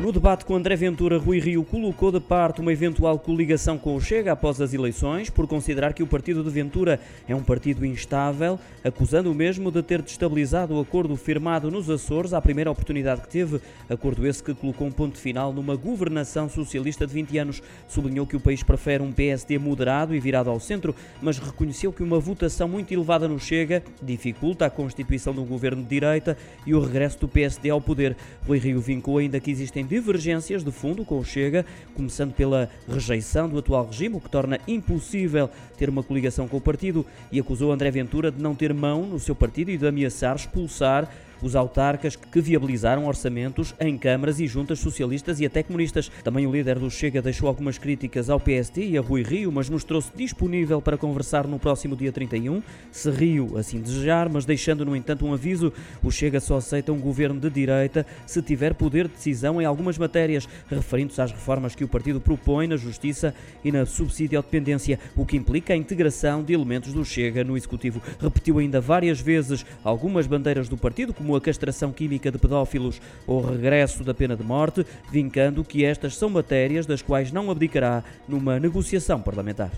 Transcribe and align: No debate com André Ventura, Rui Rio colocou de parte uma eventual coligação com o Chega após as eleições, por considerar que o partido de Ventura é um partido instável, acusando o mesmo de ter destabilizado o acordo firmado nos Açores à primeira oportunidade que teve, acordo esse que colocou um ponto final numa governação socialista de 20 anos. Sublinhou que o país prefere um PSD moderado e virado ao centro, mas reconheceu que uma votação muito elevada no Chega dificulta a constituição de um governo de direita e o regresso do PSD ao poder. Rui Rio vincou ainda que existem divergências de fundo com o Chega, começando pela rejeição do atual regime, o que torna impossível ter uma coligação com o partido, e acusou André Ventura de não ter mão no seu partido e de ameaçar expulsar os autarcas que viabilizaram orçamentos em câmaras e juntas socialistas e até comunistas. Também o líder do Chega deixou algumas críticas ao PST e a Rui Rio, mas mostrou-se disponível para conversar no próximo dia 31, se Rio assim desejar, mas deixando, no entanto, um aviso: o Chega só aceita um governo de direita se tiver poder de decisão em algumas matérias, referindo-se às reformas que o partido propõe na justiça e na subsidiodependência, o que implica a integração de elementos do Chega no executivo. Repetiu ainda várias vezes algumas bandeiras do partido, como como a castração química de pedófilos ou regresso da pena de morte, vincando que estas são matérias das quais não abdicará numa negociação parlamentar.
No 0.00 0.10
debate 0.12 0.46
com 0.46 0.56
André 0.56 0.76
Ventura, 0.76 1.18
Rui 1.18 1.38
Rio 1.38 1.62
colocou 1.62 2.10
de 2.10 2.18
parte 2.18 2.62
uma 2.62 2.72
eventual 2.72 3.18
coligação 3.18 3.76
com 3.76 3.94
o 3.94 4.00
Chega 4.00 4.32
após 4.32 4.58
as 4.58 4.72
eleições, 4.72 5.28
por 5.28 5.46
considerar 5.46 5.92
que 5.92 6.02
o 6.02 6.06
partido 6.06 6.42
de 6.42 6.48
Ventura 6.48 6.98
é 7.28 7.36
um 7.36 7.42
partido 7.42 7.84
instável, 7.84 8.58
acusando 8.82 9.30
o 9.30 9.34
mesmo 9.34 9.70
de 9.70 9.82
ter 9.82 10.00
destabilizado 10.00 10.74
o 10.74 10.80
acordo 10.80 11.14
firmado 11.16 11.70
nos 11.70 11.90
Açores 11.90 12.32
à 12.32 12.40
primeira 12.40 12.70
oportunidade 12.70 13.20
que 13.20 13.28
teve, 13.28 13.60
acordo 13.90 14.26
esse 14.26 14.42
que 14.42 14.54
colocou 14.54 14.86
um 14.86 14.90
ponto 14.90 15.18
final 15.18 15.52
numa 15.52 15.76
governação 15.76 16.48
socialista 16.48 17.06
de 17.06 17.12
20 17.12 17.36
anos. 17.36 17.62
Sublinhou 17.86 18.26
que 18.26 18.36
o 18.36 18.40
país 18.40 18.62
prefere 18.62 19.02
um 19.02 19.12
PSD 19.12 19.58
moderado 19.58 20.14
e 20.14 20.18
virado 20.18 20.48
ao 20.48 20.58
centro, 20.58 20.94
mas 21.20 21.38
reconheceu 21.38 21.92
que 21.92 22.02
uma 22.02 22.18
votação 22.18 22.66
muito 22.66 22.90
elevada 22.90 23.28
no 23.28 23.38
Chega 23.38 23.82
dificulta 24.02 24.64
a 24.64 24.70
constituição 24.70 25.34
de 25.34 25.40
um 25.40 25.46
governo 25.46 25.82
de 25.82 25.90
direita 25.90 26.38
e 26.66 26.72
o 26.72 26.80
regresso 26.80 27.20
do 27.20 27.28
PSD 27.28 27.68
ao 27.68 27.82
poder. 27.82 28.16
Rui 28.46 28.58
Rio 28.58 28.80
vincou 28.80 29.18
ainda 29.18 29.38
que 29.38 29.50
existem 29.50 29.89
divergências 29.90 30.62
de 30.62 30.70
fundo 30.70 31.04
com 31.04 31.18
o 31.18 31.24
Chega, 31.24 31.66
começando 31.94 32.32
pela 32.32 32.70
rejeição 32.88 33.48
do 33.48 33.58
atual 33.58 33.86
regime, 33.86 34.14
o 34.14 34.20
que 34.20 34.30
torna 34.30 34.60
impossível 34.68 35.50
ter 35.76 35.90
uma 35.90 36.04
coligação 36.04 36.46
com 36.46 36.58
o 36.58 36.60
partido, 36.60 37.04
e 37.32 37.40
acusou 37.40 37.72
André 37.72 37.90
Ventura 37.90 38.30
de 38.30 38.40
não 38.40 38.54
ter 38.54 38.72
mão 38.72 39.04
no 39.04 39.18
seu 39.18 39.34
partido 39.34 39.72
e 39.72 39.76
de 39.76 39.86
ameaçar 39.86 40.36
expulsar 40.36 41.10
os 41.42 41.56
autarcas 41.56 42.16
que 42.16 42.40
viabilizaram 42.40 43.06
orçamentos 43.06 43.74
em 43.80 43.96
câmaras 43.96 44.40
e 44.40 44.46
juntas 44.46 44.78
socialistas 44.78 45.40
e 45.40 45.46
até 45.46 45.62
comunistas. 45.62 46.10
Também 46.22 46.46
o 46.46 46.52
líder 46.52 46.78
do 46.78 46.90
Chega 46.90 47.22
deixou 47.22 47.48
algumas 47.48 47.78
críticas 47.78 48.28
ao 48.30 48.40
PST 48.40 48.80
e 48.82 48.98
a 48.98 49.00
Rui 49.00 49.22
Rio, 49.22 49.50
mas 49.52 49.68
mostrou-se 49.68 50.10
disponível 50.14 50.80
para 50.80 50.96
conversar 50.96 51.46
no 51.46 51.58
próximo 51.58 51.96
dia 51.96 52.12
31, 52.12 52.62
se 52.90 53.10
Rio 53.10 53.56
assim 53.56 53.80
desejar, 53.80 54.28
mas 54.28 54.44
deixando, 54.44 54.84
no 54.84 54.96
entanto, 54.96 55.26
um 55.26 55.32
aviso: 55.32 55.72
o 56.02 56.10
Chega 56.10 56.40
só 56.40 56.56
aceita 56.56 56.92
um 56.92 56.98
governo 56.98 57.40
de 57.40 57.50
direita 57.50 58.06
se 58.26 58.40
tiver 58.42 58.74
poder 58.74 59.08
de 59.08 59.14
decisão 59.14 59.60
em 59.60 59.64
algumas 59.64 59.98
matérias, 59.98 60.48
referindo-se 60.68 61.20
às 61.20 61.32
reformas 61.32 61.74
que 61.74 61.84
o 61.84 61.88
partido 61.88 62.20
propõe 62.20 62.66
na 62.66 62.76
justiça 62.76 63.34
e 63.64 63.72
na 63.72 63.86
subsidiodependência, 63.86 64.98
o 65.16 65.26
que 65.26 65.36
implica 65.36 65.72
a 65.72 65.76
integração 65.76 66.42
de 66.42 66.52
elementos 66.52 66.92
do 66.92 67.04
Chega 67.04 67.44
no 67.44 67.56
executivo. 67.56 68.00
Repetiu 68.18 68.58
ainda 68.58 68.80
várias 68.80 69.20
vezes 69.20 69.64
algumas 69.82 70.26
bandeiras 70.26 70.68
do 70.68 70.76
partido, 70.76 71.12
como 71.12 71.29
como 71.30 71.36
a 71.36 71.40
castração 71.40 71.92
química 71.92 72.28
de 72.28 72.38
pedófilos 72.38 73.00
ou 73.24 73.40
regresso 73.40 74.02
da 74.02 74.12
pena 74.12 74.36
de 74.36 74.42
morte, 74.42 74.84
vincando 75.12 75.62
que 75.62 75.84
estas 75.84 76.16
são 76.16 76.28
matérias 76.28 76.86
das 76.86 77.02
quais 77.02 77.30
não 77.30 77.52
abdicará 77.52 78.02
numa 78.26 78.58
negociação 78.58 79.22
parlamentar. 79.22 79.70